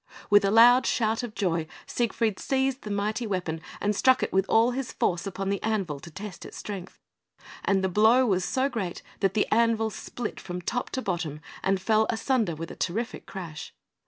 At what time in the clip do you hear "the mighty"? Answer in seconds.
2.81-3.27